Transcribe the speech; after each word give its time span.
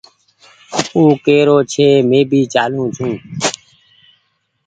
او 0.93 1.01
ڪيرو 1.25 1.57
ڇي 1.71 1.87
ڪي 1.91 2.01
مينٚ 2.09 2.27
بي 2.29 2.41
چآلون 2.53 2.87
ڇو 2.95 3.09